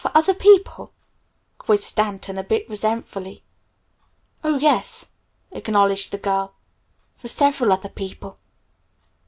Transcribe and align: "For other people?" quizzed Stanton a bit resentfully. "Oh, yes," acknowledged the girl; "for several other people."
"For 0.03 0.09
other 0.17 0.33
people?" 0.33 0.93
quizzed 1.59 1.83
Stanton 1.83 2.39
a 2.39 2.43
bit 2.43 2.67
resentfully. 2.67 3.43
"Oh, 4.43 4.57
yes," 4.57 5.05
acknowledged 5.51 6.09
the 6.09 6.17
girl; 6.17 6.55
"for 7.17 7.27
several 7.27 7.71
other 7.71 7.87
people." 7.87 8.39